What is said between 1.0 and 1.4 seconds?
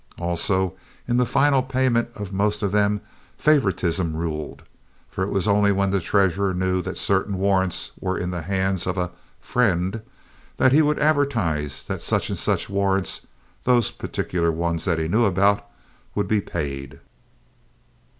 in the